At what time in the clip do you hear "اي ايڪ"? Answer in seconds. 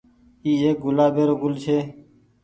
0.45-0.77